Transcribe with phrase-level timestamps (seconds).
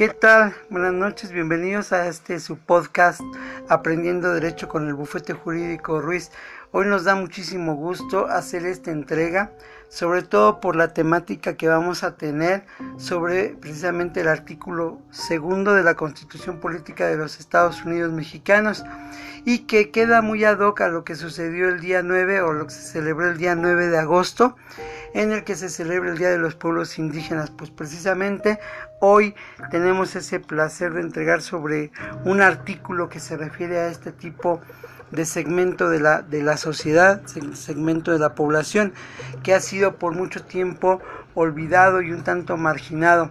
[0.00, 0.54] ¿Qué tal?
[0.70, 3.20] Buenas noches, bienvenidos a este su podcast
[3.68, 6.30] Aprendiendo Derecho con el Bufete Jurídico Ruiz.
[6.72, 9.50] Hoy nos da muchísimo gusto hacer esta entrega,
[9.88, 12.64] sobre todo por la temática que vamos a tener
[12.96, 18.84] sobre precisamente el artículo segundo de la Constitución Política de los Estados Unidos Mexicanos
[19.44, 22.66] y que queda muy ad hoc a lo que sucedió el día 9 o lo
[22.66, 24.54] que se celebró el día 9 de agosto
[25.12, 27.50] en el que se celebra el Día de los Pueblos Indígenas.
[27.50, 28.60] Pues precisamente
[29.00, 29.34] hoy
[29.72, 31.90] tenemos ese placer de entregar sobre
[32.24, 34.60] un artículo que se refiere a este tipo
[35.10, 37.22] de segmento de la, de la sociedad,
[37.54, 38.92] segmento de la población,
[39.42, 41.00] que ha sido por mucho tiempo
[41.34, 43.30] olvidado y un tanto marginado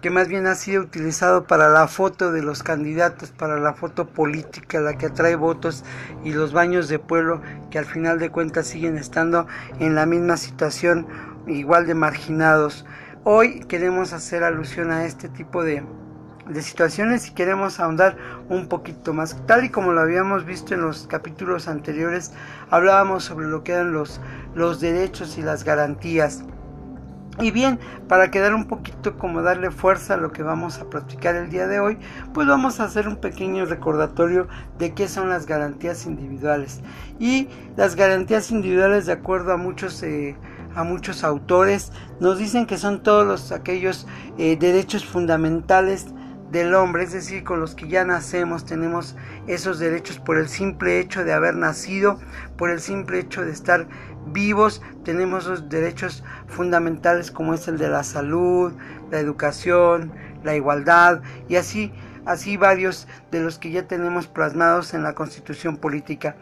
[0.00, 4.08] que más bien ha sido utilizado para la foto de los candidatos, para la foto
[4.08, 5.84] política, la que atrae votos
[6.24, 9.46] y los baños de pueblo que al final de cuentas siguen estando
[9.78, 11.06] en la misma situación
[11.46, 12.86] igual de marginados.
[13.24, 15.84] Hoy queremos hacer alusión a este tipo de,
[16.48, 18.16] de situaciones y queremos ahondar
[18.48, 19.36] un poquito más.
[19.46, 22.32] Tal y como lo habíamos visto en los capítulos anteriores,
[22.70, 24.20] hablábamos sobre lo que eran los,
[24.54, 26.42] los derechos y las garantías.
[27.38, 31.36] Y bien, para quedar un poquito como darle fuerza a lo que vamos a practicar
[31.36, 31.96] el día de hoy,
[32.34, 34.46] pues vamos a hacer un pequeño recordatorio
[34.78, 36.80] de qué son las garantías individuales.
[37.18, 40.36] Y las garantías individuales, de acuerdo a muchos, eh,
[40.74, 46.08] a muchos autores, nos dicen que son todos los, aquellos eh, derechos fundamentales
[46.50, 50.98] del hombre, es decir, con los que ya nacemos, tenemos esos derechos por el simple
[50.98, 52.18] hecho de haber nacido,
[52.56, 53.86] por el simple hecho de estar
[54.26, 58.72] vivos, tenemos esos derechos fundamentales como es el de la salud,
[59.10, 60.12] la educación,
[60.42, 61.92] la igualdad y así,
[62.26, 66.34] así varios de los que ya tenemos plasmados en la Constitución política.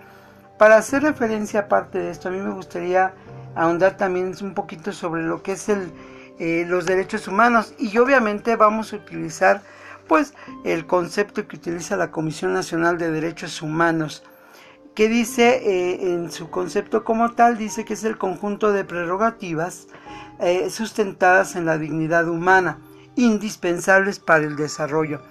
[0.59, 3.13] Para hacer referencia aparte de esto, a mí me gustaría
[3.55, 5.93] ahondar también un poquito sobre lo que es el,
[6.39, 9.61] eh, los derechos humanos y obviamente vamos a utilizar
[10.09, 14.25] pues el concepto que utiliza la Comisión Nacional de Derechos Humanos,
[14.95, 19.87] que dice eh, en su concepto como tal, dice que es el conjunto de prerrogativas
[20.41, 22.81] eh, sustentadas en la dignidad humana,
[23.15, 25.23] indispensables para el desarrollo.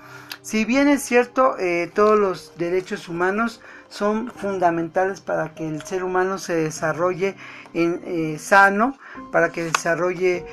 [0.41, 6.05] Si bien es cierto, eh, todos los derechos humanos son fundamentales para que el ser
[6.05, 7.35] humano se desarrolle
[7.73, 8.97] en, sano,
[9.33, 10.45] para que desarrolle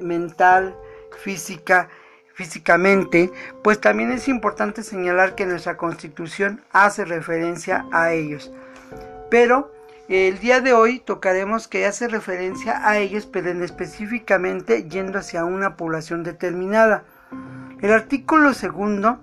[0.00, 0.76] mental,
[1.24, 1.88] física,
[2.42, 3.30] físicamente,
[3.62, 8.50] pues también es importante señalar que nuestra constitución hace referencia a ellos.
[9.30, 9.72] Pero
[10.08, 15.76] el día de hoy tocaremos que hace referencia a ellos, pero específicamente yendo hacia una
[15.76, 17.04] población determinada.
[17.80, 19.20] El artículo segundo,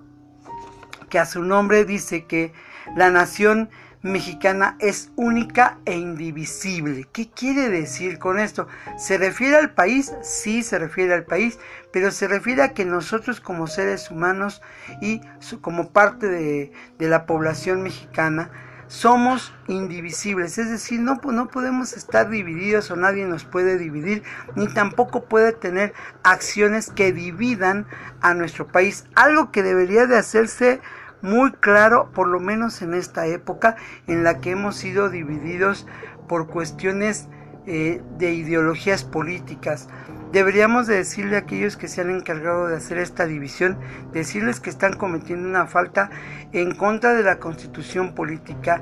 [1.09, 2.53] que a su nombre dice que
[2.95, 3.69] la nación
[4.01, 7.07] mexicana es única e indivisible.
[7.11, 8.67] ¿Qué quiere decir con esto?
[8.97, 10.13] ¿Se refiere al país?
[10.21, 11.59] Sí, se refiere al país,
[11.91, 14.61] pero se refiere a que nosotros como seres humanos
[15.01, 15.21] y
[15.61, 18.51] como parte de, la población mexicana,
[18.87, 24.23] somos indivisibles, es decir, no, no podemos estar divididos o nadie nos puede dividir,
[24.55, 25.93] ni tampoco puede tener
[26.23, 27.85] acciones que dividan
[28.21, 30.81] a nuestro país, algo que debería de hacerse
[31.21, 33.75] muy claro, por lo menos en esta época
[34.07, 35.85] en la que hemos sido divididos
[36.27, 37.27] por cuestiones
[37.65, 39.87] eh, de ideologías políticas.
[40.31, 43.77] Deberíamos de decirle a aquellos que se han encargado de hacer esta división,
[44.13, 46.09] decirles que están cometiendo una falta
[46.51, 48.81] en contra de la constitución política.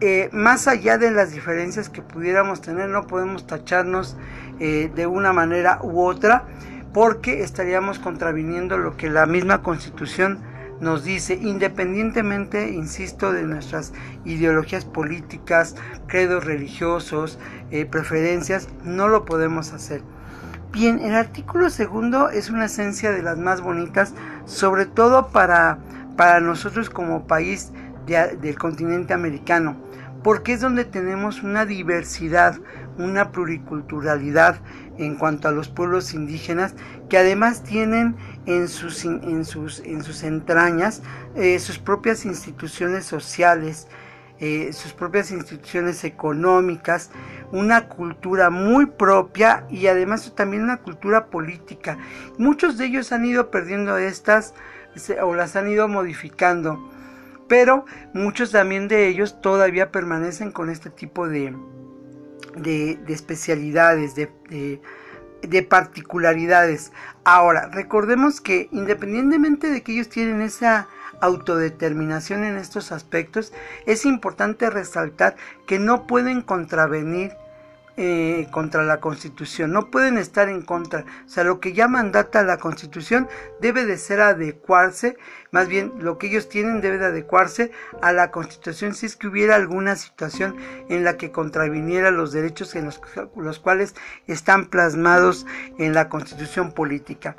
[0.00, 4.16] Eh, más allá de las diferencias que pudiéramos tener, no podemos tacharnos
[4.60, 6.44] eh, de una manera u otra,
[6.92, 10.38] porque estaríamos contraviniendo lo que la misma constitución
[10.80, 13.92] nos dice, independientemente, insisto, de nuestras
[14.24, 15.76] ideologías políticas,
[16.06, 17.38] credos religiosos,
[17.70, 20.02] eh, preferencias, no lo podemos hacer.
[20.72, 24.12] Bien, el artículo segundo es una esencia de las más bonitas,
[24.44, 25.78] sobre todo para,
[26.16, 27.70] para nosotros como país
[28.06, 29.76] del continente americano,
[30.24, 32.58] porque es donde tenemos una diversidad,
[32.98, 34.60] una pluriculturalidad
[34.98, 36.74] en cuanto a los pueblos indígenas
[37.08, 41.02] que además tienen en sus, en sus, en sus entrañas
[41.34, 43.88] eh, sus propias instituciones sociales,
[44.40, 47.10] eh, sus propias instituciones económicas,
[47.52, 51.98] una cultura muy propia y además también una cultura política.
[52.38, 54.54] Muchos de ellos han ido perdiendo estas
[55.22, 56.90] o las han ido modificando,
[57.48, 61.54] pero muchos también de ellos todavía permanecen con este tipo de,
[62.56, 64.80] de, especialidades, de, de,
[65.68, 66.92] particularidades.
[67.24, 70.88] Ahora, recordemos que independientemente de que ellos tienen esa
[71.20, 73.52] autodeterminación en estos aspectos,
[73.86, 75.36] es importante resaltar
[75.66, 77.32] que no pueden contravenir
[77.96, 81.04] eh, contra la Constitución, no pueden estar en contra.
[81.26, 83.28] O sea, lo que ya mandata la Constitución
[83.60, 85.16] debe de ser adecuarse,
[85.52, 87.70] más bien lo que ellos tienen debe de adecuarse
[88.02, 90.56] a la Constitución si es que hubiera alguna situación
[90.88, 93.00] en la que contraviniera los derechos en los,
[93.36, 93.94] los cuales
[94.26, 95.46] están plasmados
[95.78, 97.36] en la Constitución política.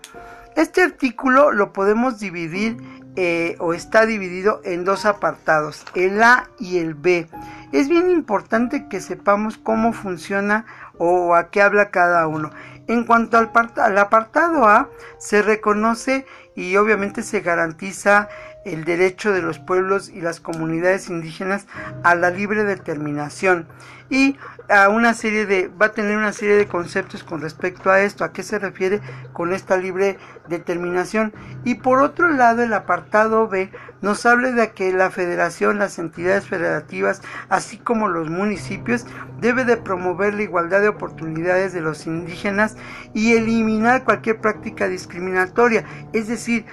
[0.55, 2.77] Este artículo lo podemos dividir
[3.15, 7.27] eh, o está dividido en dos apartados, el A y el B.
[7.71, 10.65] Es bien importante que sepamos cómo funciona
[10.97, 12.51] o a qué habla cada uno.
[12.87, 16.25] En cuanto al, al apartado A, se reconoce
[16.55, 18.29] y obviamente se garantiza
[18.65, 21.67] el derecho de los pueblos y las comunidades indígenas
[22.03, 23.67] a la libre determinación.
[24.09, 24.37] Y
[24.69, 28.23] a una serie de va a tener una serie de conceptos con respecto a esto,
[28.23, 29.01] a qué se refiere
[29.33, 30.17] con esta libre
[30.47, 31.33] determinación.
[31.63, 33.71] Y por otro lado el apartado B
[34.01, 39.05] nos habla de que la federación, las entidades federativas, así como los municipios
[39.39, 42.77] debe de promover la igualdad de oportunidades de los indígenas
[43.13, 46.65] y eliminar cualquier práctica discriminatoria, es decir,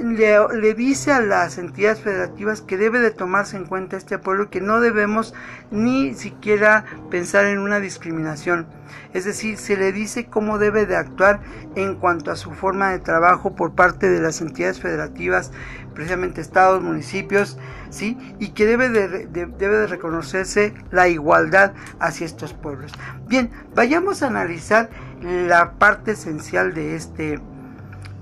[0.00, 4.60] le, dice a las entidades federativas que debe de tomarse en cuenta este pueblo que
[4.60, 5.34] no debemos
[5.70, 8.66] ni siquiera pensar en una discriminación.
[9.12, 11.40] Es decir, se le dice cómo debe de actuar
[11.76, 15.50] en cuanto a su forma de trabajo por parte de las entidades federativas,
[15.94, 17.58] precisamente estados, municipios,
[17.90, 18.18] ¿sí?
[18.38, 22.92] Y que debe de, debe de reconocerse la igualdad hacia estos pueblos.
[23.28, 24.90] Bien, vayamos a analizar
[25.22, 27.38] la parte esencial de este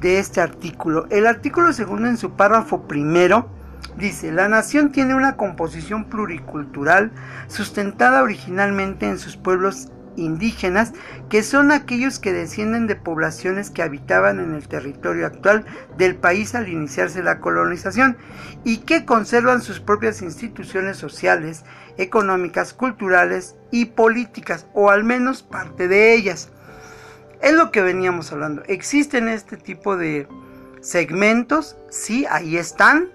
[0.00, 1.06] de este artículo.
[1.10, 3.48] El artículo segundo en su párrafo primero
[3.96, 7.12] dice, la nación tiene una composición pluricultural
[7.48, 10.92] sustentada originalmente en sus pueblos indígenas,
[11.28, 15.64] que son aquellos que descienden de poblaciones que habitaban en el territorio actual
[15.96, 18.16] del país al iniciarse la colonización
[18.64, 21.64] y que conservan sus propias instituciones sociales,
[21.96, 26.50] económicas, culturales y políticas, o al menos parte de ellas.
[27.42, 28.62] Es lo que veníamos hablando.
[28.66, 30.28] Existen este tipo de
[30.80, 33.08] segmentos, sí, ahí están,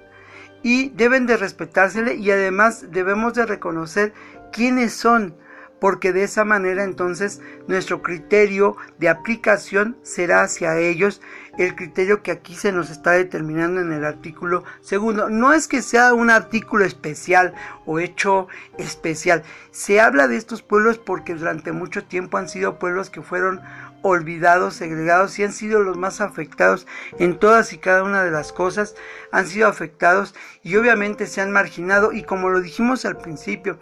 [0.64, 4.14] y deben de respetársele y además debemos de reconocer
[4.52, 5.36] quiénes son,
[5.80, 11.22] porque de esa manera entonces nuestro criterio de aplicación será hacia ellos
[11.60, 15.30] el criterio que aquí se nos está determinando en el artículo segundo.
[15.30, 17.54] No es que sea un artículo especial
[17.86, 18.48] o hecho
[18.80, 23.62] especial, se habla de estos pueblos porque durante mucho tiempo han sido pueblos que fueron
[24.06, 26.86] olvidados, segregados y han sido los más afectados
[27.18, 28.96] en todas y cada una de las cosas,
[29.32, 33.80] han sido afectados y obviamente se han marginado y como lo dijimos al principio,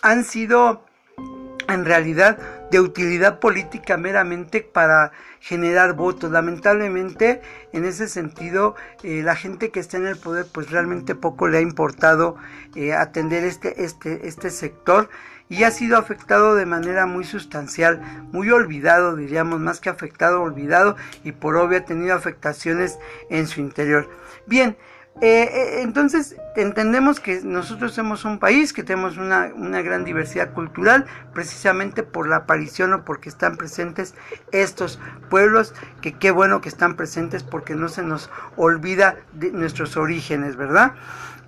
[0.00, 0.86] han sido
[1.68, 2.38] en realidad
[2.70, 6.30] de utilidad política meramente para generar votos.
[6.30, 7.42] Lamentablemente,
[7.74, 11.58] en ese sentido, eh, la gente que está en el poder, pues realmente poco le
[11.58, 12.36] ha importado
[12.74, 15.10] eh, atender este, este, este sector
[15.48, 18.00] y ha sido afectado de manera muy sustancial,
[18.32, 22.98] muy olvidado, diríamos, más que afectado, olvidado y por obvio ha tenido afectaciones
[23.30, 24.08] en su interior.
[24.46, 24.76] Bien,
[25.20, 30.52] eh, eh, entonces entendemos que nosotros somos un país que tenemos una, una, gran diversidad
[30.52, 34.14] cultural precisamente por la aparición o porque están presentes
[34.52, 39.96] estos pueblos que qué bueno que están presentes porque no se nos olvida de nuestros
[39.96, 40.92] orígenes, ¿verdad?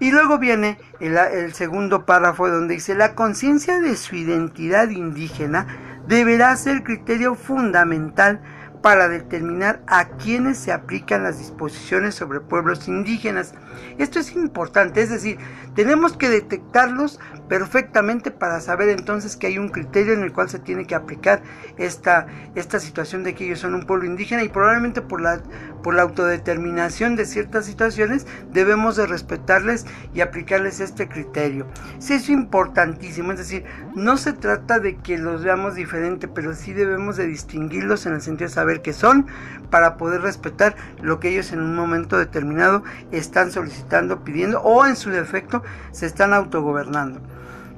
[0.01, 5.67] Y luego viene el, segundo párrafo donde dice, la conciencia de su identidad indígena
[6.09, 8.41] deberá ser criterio fundamental
[8.83, 13.55] para determinar a quienes se aplican las disposiciones sobre pueblos indígenas.
[13.99, 15.39] Esto es importante, es decir,
[15.75, 20.59] tenemos que detectarlos perfectamente para saber entonces que hay un criterio en el cual se
[20.59, 21.43] tiene que aplicar
[21.77, 25.41] esta, esta situación de que ellos son un pueblo indígena y probablemente por la,
[25.83, 29.85] por la autodeterminación de ciertas situaciones debemos de respetarles
[30.15, 31.67] y aplicarles este criterio.
[31.99, 36.73] Sí, es importantísimo, es decir, no se trata de que los veamos diferente, pero sí
[36.73, 39.27] debemos de distinguirlos en el sentido de saber que son
[39.71, 44.97] para poder respetar lo que ellos en un momento determinado están solicitando, pidiendo o en
[44.97, 45.63] su defecto
[45.93, 47.21] se están autogobernando.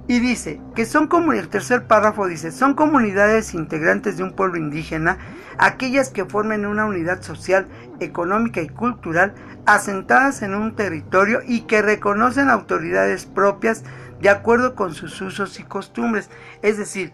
[0.09, 4.59] Y dice que son como el tercer párrafo dice, son comunidades integrantes de un pueblo
[4.59, 5.19] indígena,
[5.59, 7.67] aquellas que formen una unidad social,
[8.01, 9.35] económica y cultural
[9.65, 13.85] asentadas en un territorio y que reconocen autoridades propias
[14.21, 16.31] de acuerdo con sus usos y costumbres.
[16.63, 17.13] Es decir,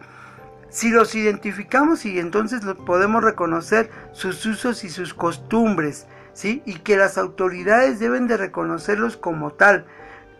[0.70, 6.62] si los identificamos y entonces podemos reconocer sus usos y sus costumbres, ¿sí?
[6.66, 9.86] Y que las autoridades deben de reconocerlos como tal,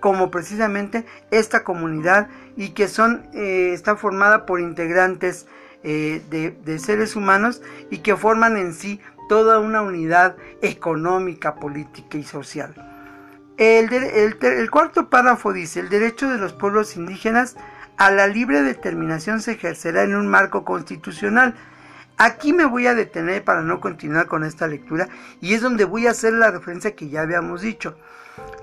[0.00, 5.46] como precisamente esta comunidad y que son, eh, está formada por integrantes
[5.82, 12.24] eh, de, seres humanos y que forman en sí toda una unidad económica, política y
[12.24, 12.74] social.
[13.56, 17.56] el cuarto párrafo dice, el derecho de los pueblos indígenas
[17.98, 21.54] a la libre determinación se ejercerá en un marco constitucional.
[22.16, 25.08] Aquí me voy a detener para no continuar con esta lectura
[25.40, 27.96] y es donde voy a hacer la referencia que ya habíamos dicho.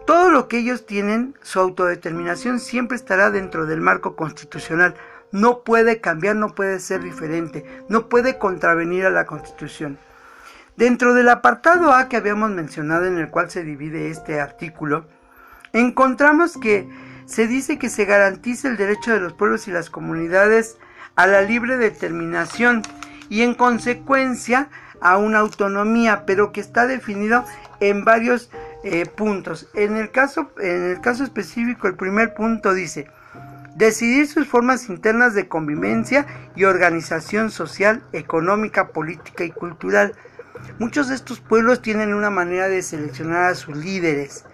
[0.07, 4.95] Todo lo que ellos tienen, su autodeterminación siempre estará dentro del marco constitucional.
[5.31, 9.97] No puede cambiar, no puede ser diferente, no puede contravenir a la constitución.
[10.77, 15.07] Dentro del apartado A que habíamos mencionado en el cual se divide este artículo,
[15.73, 16.87] encontramos que
[17.25, 20.77] se dice que se garantiza el derecho de los pueblos y las comunidades
[21.15, 22.81] a la libre determinación
[23.29, 24.69] y en consecuencia
[25.01, 27.45] a una autonomía, pero que está definido
[27.79, 28.49] en varios
[28.83, 29.67] eh, puntos.
[29.73, 33.07] En el, caso, en el caso específico, el primer punto dice,
[33.75, 40.13] decidir sus formas internas de convivencia y organización social, económica, política y cultural.
[40.79, 44.45] Muchos de estos pueblos tienen una manera de seleccionar a sus líderes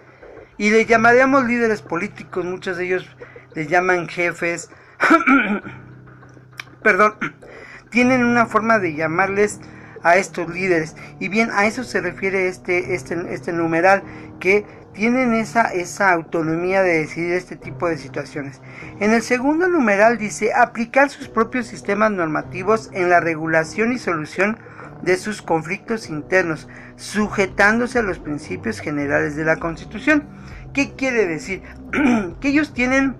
[0.58, 3.16] y le llamaríamos líderes políticos, muchos de ellos
[3.54, 4.70] les llaman jefes,
[6.82, 7.14] perdón,
[7.90, 9.60] tienen una forma de llamarles
[10.02, 14.02] a estos líderes y bien a eso se refiere este, este, este numeral
[14.40, 18.60] que tienen esa, esa autonomía de decidir este tipo de situaciones.
[19.00, 24.58] En el segundo numeral dice aplicar sus propios sistemas normativos en la regulación y solución
[25.02, 30.24] de sus conflictos internos, sujetándose a los principios generales de la Constitución.
[30.72, 31.62] ¿Qué quiere decir?
[32.40, 33.16] que ellos tienen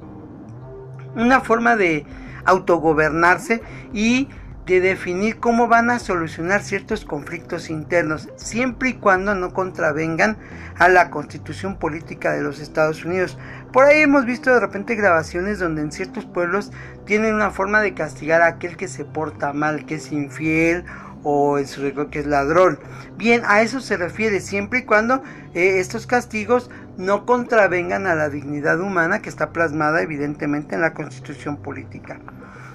[1.14, 2.06] una forma de
[2.44, 4.28] autogobernarse y
[4.66, 10.38] de definir cómo van a solucionar ciertos conflictos internos, siempre y cuando no contravengan
[10.78, 13.38] a la constitución política de los Estados Unidos.
[13.72, 16.70] Por ahí hemos visto de repente grabaciones donde en ciertos pueblos
[17.06, 20.84] tienen una forma de castigar a aquel que se porta mal, que es infiel
[21.22, 22.78] o en su que es ladrón.
[23.16, 25.22] Bien, a eso se refiere siempre y cuando
[25.54, 30.94] eh, estos castigos no contravengan a la dignidad humana que está plasmada evidentemente en la
[30.94, 32.20] constitución política.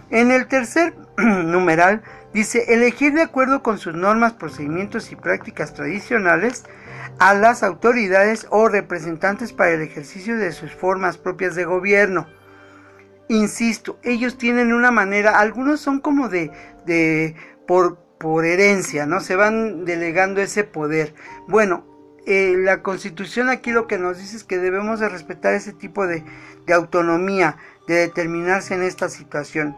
[0.10, 2.02] En el tercer numeral
[2.34, 6.64] dice elegir de acuerdo con sus normas, procedimientos y prácticas tradicionales
[7.20, 12.28] a las autoridades o representantes para el ejercicio de sus formas propias de gobierno.
[13.30, 16.52] Insisto, ellos tienen una manera, algunos son como de,
[16.86, 17.36] de
[17.68, 19.20] por, por herencia, ¿no?
[19.20, 21.14] Se van delegando ese poder.
[21.48, 21.86] Bueno,
[22.26, 26.08] eh, la constitución aquí lo que nos dice es que debemos de respetar ese tipo
[26.08, 26.26] de,
[26.74, 27.56] autonomía,
[27.88, 29.78] de determinarse en esta situación.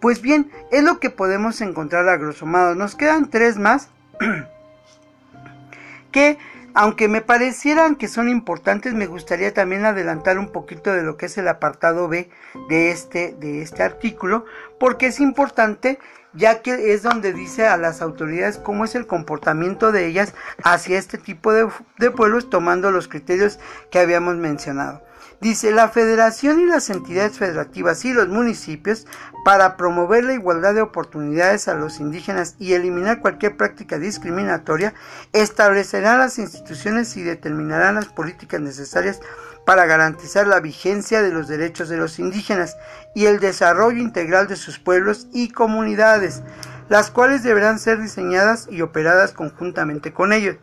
[0.00, 2.16] Pues bien, es lo que podemos encontrar a.
[2.18, 3.90] Nos quedan tres más
[6.10, 6.36] que,
[6.74, 11.26] aunque me parecieran que son importantes, me gustaría también adelantar un poquito de lo que
[11.26, 12.28] es el apartado B
[12.68, 14.46] de este, de este artículo,
[14.80, 16.00] porque es importante
[16.34, 20.98] ya que es donde dice a las autoridades cómo es el comportamiento de ellas hacia
[20.98, 23.58] este tipo de, de pueblos tomando los criterios
[23.90, 25.02] que habíamos mencionado.
[25.40, 29.06] Dice, la federación y las entidades federativas y los municipios,
[29.44, 34.94] para promover la igualdad de oportunidades a los indígenas y eliminar cualquier práctica discriminatoria,
[35.34, 39.20] establecerán las instituciones y determinarán las políticas necesarias
[39.64, 42.76] para garantizar la vigencia de los derechos de los indígenas
[43.14, 46.42] y el desarrollo integral de sus pueblos y comunidades,
[46.88, 50.56] las cuales deberán ser diseñadas y operadas conjuntamente con ellos.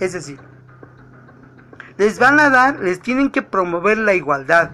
[0.00, 0.40] Es decir,
[1.98, 4.70] les van a dar, les tienen que promover la igualdad,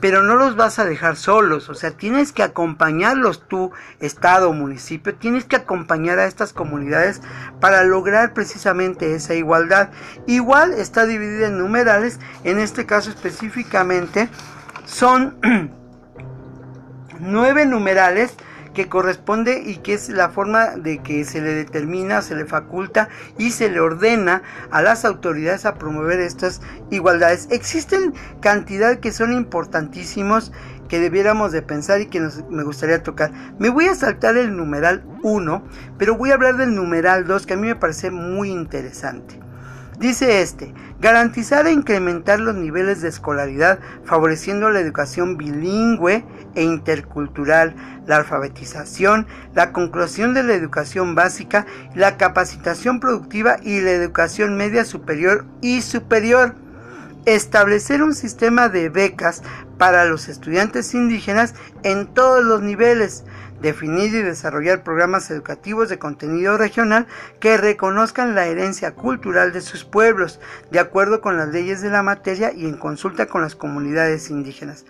[0.00, 5.14] pero no los vas a dejar solos, o sea, tienes que acompañarlos tú, estado, municipio,
[5.14, 7.22] tienes que acompañar a estas comunidades
[7.60, 9.90] para lograr precisamente esa igualdad.
[10.26, 14.28] Igual está dividida en numerales, en este caso específicamente
[14.84, 15.36] son
[17.20, 18.34] nueve numerales
[18.76, 23.08] que corresponde y que es la forma de que se le determina, se le faculta
[23.38, 27.48] y se le ordena a las autoridades a promover estas igualdades.
[27.50, 30.52] Existen cantidad que son importantísimos
[30.90, 33.32] que debiéramos de pensar y que me gustaría tocar.
[33.58, 35.64] Me voy a saltar el numeral 1,
[35.96, 39.45] pero voy a hablar del numeral 2 que a mí me parece muy interesante.
[39.98, 46.22] Dice este, garantizar e incrementar los niveles de escolaridad favoreciendo la educación bilingüe
[46.54, 47.74] e intercultural,
[48.06, 54.84] la alfabetización, la conclusión de la educación básica, la capacitación productiva y la educación media
[54.84, 56.54] superior y superior.
[57.24, 59.42] Establecer un sistema de becas
[59.78, 63.24] para los estudiantes indígenas en todos los niveles,
[63.66, 67.06] definir y desarrollar programas educativos de contenido regional
[67.40, 72.02] que reconozcan la herencia cultural de sus pueblos, de acuerdo con las leyes de la
[72.02, 74.84] materia y en consulta con las comunidades indígenas.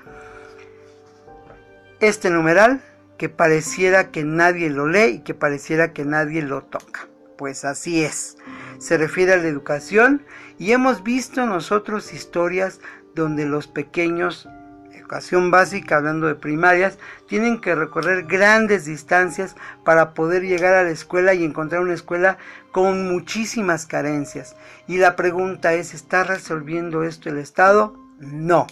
[2.01, 2.83] Este numeral
[3.17, 7.09] que pareciera que nadie lo lee y que pareciera que nadie lo toca.
[7.39, 8.37] Pues así es.
[8.79, 10.25] Se refiere a la educación
[10.59, 12.81] y hemos visto nosotros historias
[13.15, 14.49] donde los pequeños
[15.07, 16.99] educación básica, hablando de primarias,
[17.29, 22.39] tienen que recorrer grandes distancias para poder llegar a la escuela y encontrar una escuela
[22.73, 24.57] con muchísimas carencias.
[24.89, 27.97] Y la pregunta es, ¿está resolviendo esto el Estado?
[28.19, 28.67] No.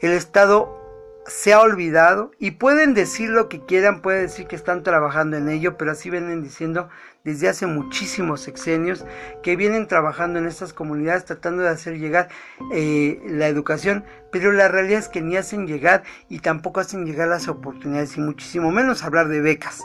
[0.00, 0.79] El Estado
[1.26, 5.48] se ha olvidado y pueden decir lo que quieran, pueden decir que están trabajando en
[5.48, 6.88] ello, pero así vienen diciendo
[7.24, 9.04] desde hace muchísimos sexenios
[9.42, 12.28] que vienen trabajando en estas comunidades tratando de hacer llegar
[12.72, 17.28] eh, la educación, pero la realidad es que ni hacen llegar y tampoco hacen llegar
[17.28, 19.82] las oportunidades y muchísimo menos hablar de becas.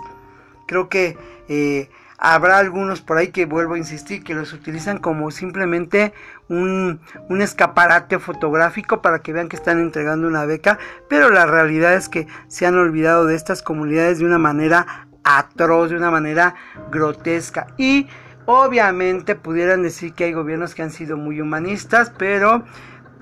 [0.67, 1.17] Creo que
[1.49, 6.13] eh, habrá algunos por ahí que vuelvo a insistir que los utilizan como simplemente
[6.47, 10.79] un, un, escaparate fotográfico para que vean que están entregando una beca,
[11.09, 15.89] pero la realidad es que se han olvidado de estas comunidades de una manera atroz,
[15.89, 16.55] de una manera
[16.91, 17.67] grotesca.
[17.77, 18.07] Y
[18.45, 22.63] obviamente pudieran decir que hay gobiernos que han sido muy humanistas, pero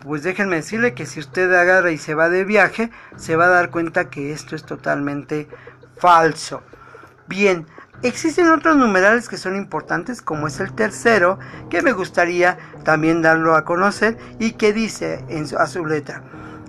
[0.04, 3.50] pues déjenme decirle que si usted agarra y se va de viaje, se va a
[3.50, 5.48] dar cuenta que esto es totalmente
[5.98, 6.62] falso.
[7.28, 7.66] Bien,
[8.04, 13.56] existen otros numerales que son importantes, como es el tercero, que me gustaría también darlo
[13.56, 16.24] a conocer y que dice en a su letra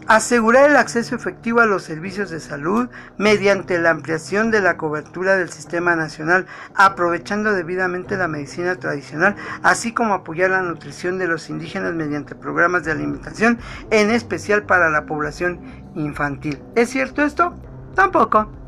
[0.07, 5.37] asegurar el acceso efectivo a los servicios de salud mediante la ampliación de la cobertura
[5.37, 11.49] del sistema nacional, aprovechando debidamente la medicina tradicional, así como apoyar la nutrición de los
[11.49, 13.59] indígenas mediante programas de alimentación,
[13.91, 15.61] en especial para la población
[15.95, 16.61] infantil.
[16.75, 17.55] ¿Es cierto esto?
[17.95, 18.63] Tampoco.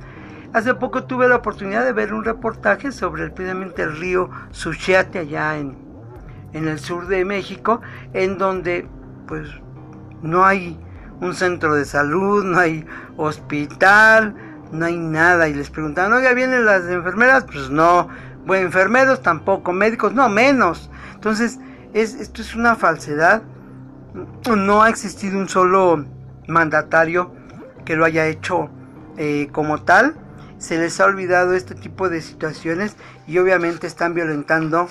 [0.56, 5.18] Hace poco tuve la oportunidad de ver un reportaje sobre el, precisamente el río Suchiate
[5.18, 5.76] allá en,
[6.54, 7.82] en el sur de México,
[8.14, 8.88] en donde
[9.28, 9.50] pues
[10.22, 10.80] no hay
[11.20, 12.86] un centro de salud, no hay
[13.18, 14.34] hospital,
[14.72, 15.46] no hay nada.
[15.46, 17.44] Y les preguntaban, oiga, ¿vienen las enfermeras?
[17.44, 18.08] Pues no.
[18.46, 20.90] Bueno, enfermeros tampoco, médicos, no, menos.
[21.12, 21.58] Entonces,
[21.92, 23.42] es, esto es una falsedad.
[24.48, 26.02] No ha existido un solo
[26.48, 27.34] mandatario
[27.84, 28.70] que lo haya hecho
[29.18, 30.16] eh, como tal.
[30.58, 32.96] Se les ha olvidado este tipo de situaciones
[33.26, 34.88] y obviamente están violentando,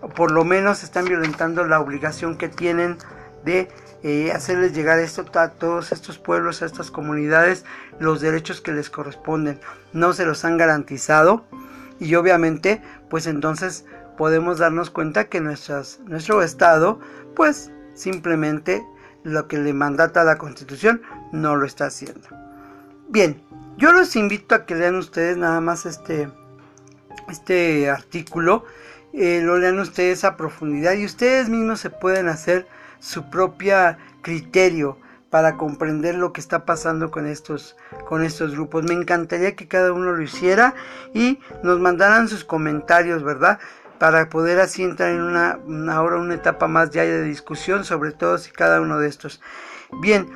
[0.00, 2.96] o por lo menos están violentando la obligación que tienen
[3.44, 3.68] de
[4.02, 7.64] eh, hacerles llegar esto a todos estos pueblos, a estas comunidades,
[8.00, 9.60] los derechos que les corresponden.
[9.92, 11.44] No se los han garantizado
[12.00, 13.84] y obviamente pues entonces
[14.16, 16.98] podemos darnos cuenta que nuestras, nuestro Estado
[17.36, 18.84] pues simplemente
[19.22, 22.28] lo que le mandata la Constitución no lo está haciendo.
[23.08, 23.42] Bien,
[23.76, 26.28] yo los invito a que lean ustedes nada más este,
[27.28, 28.64] este artículo,
[29.12, 32.66] eh, lo lean ustedes a profundidad y ustedes mismos se pueden hacer
[32.98, 34.98] su propia criterio
[35.32, 38.84] para comprender lo que está pasando con estos, con estos grupos.
[38.84, 40.74] Me encantaría que cada uno lo hiciera
[41.14, 43.58] y nos mandaran sus comentarios, ¿verdad?
[43.98, 45.58] Para poder así entrar en una,
[45.90, 49.40] ahora una etapa más ya de discusión sobre todos y cada uno de estos.
[50.00, 50.28] Bien,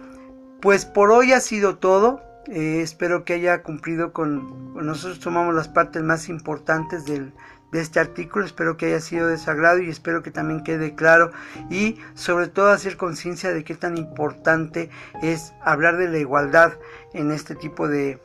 [0.62, 2.25] pues por hoy ha sido todo.
[2.48, 7.32] Eh, espero que haya cumplido con, nosotros tomamos las partes más importantes del,
[7.72, 8.44] de este artículo.
[8.44, 11.32] Espero que haya sido de sagrado y espero que también quede claro
[11.70, 14.90] y sobre todo hacer conciencia de qué tan importante
[15.22, 16.74] es hablar de la igualdad
[17.14, 18.20] en este tipo de,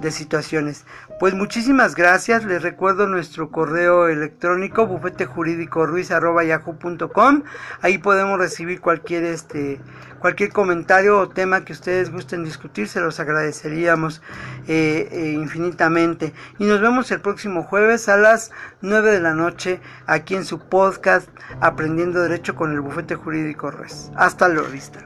[0.00, 0.86] de situaciones.
[1.18, 2.44] Pues muchísimas gracias.
[2.44, 7.42] Les recuerdo nuestro correo electrónico bufetejurídicoruiz.yahoo.com.
[7.82, 9.78] Ahí podemos recibir cualquier este
[10.20, 12.88] cualquier comentario o tema que ustedes gusten discutir.
[12.88, 14.22] Se los agradeceríamos
[14.68, 16.32] eh, eh, infinitamente.
[16.58, 20.60] Y nos vemos el próximo jueves a las 9 de la noche aquí en su
[20.60, 21.28] podcast
[21.60, 24.10] Aprendiendo Derecho con el Bufete Jurídico Ruiz.
[24.14, 24.70] Hasta luego.
[24.70, 25.00] vista.